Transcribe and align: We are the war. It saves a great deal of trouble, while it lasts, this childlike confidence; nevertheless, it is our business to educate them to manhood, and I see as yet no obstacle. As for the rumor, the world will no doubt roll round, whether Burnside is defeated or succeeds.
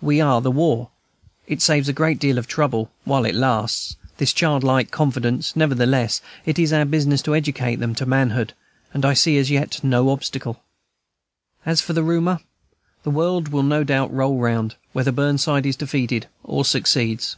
We 0.00 0.22
are 0.22 0.40
the 0.40 0.50
war. 0.50 0.88
It 1.46 1.60
saves 1.60 1.86
a 1.86 1.92
great 1.92 2.18
deal 2.18 2.38
of 2.38 2.46
trouble, 2.46 2.90
while 3.04 3.26
it 3.26 3.34
lasts, 3.34 3.96
this 4.16 4.32
childlike 4.32 4.90
confidence; 4.90 5.54
nevertheless, 5.54 6.22
it 6.46 6.58
is 6.58 6.72
our 6.72 6.86
business 6.86 7.20
to 7.20 7.34
educate 7.34 7.76
them 7.76 7.94
to 7.96 8.06
manhood, 8.06 8.54
and 8.94 9.04
I 9.04 9.12
see 9.12 9.36
as 9.36 9.50
yet 9.50 9.84
no 9.84 10.08
obstacle. 10.08 10.62
As 11.66 11.82
for 11.82 11.92
the 11.92 12.02
rumor, 12.02 12.40
the 13.02 13.10
world 13.10 13.48
will 13.48 13.62
no 13.62 13.84
doubt 13.84 14.10
roll 14.14 14.38
round, 14.38 14.76
whether 14.94 15.12
Burnside 15.12 15.66
is 15.66 15.76
defeated 15.76 16.26
or 16.42 16.64
succeeds. 16.64 17.36